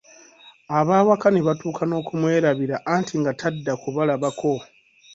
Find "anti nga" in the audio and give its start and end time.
2.93-3.31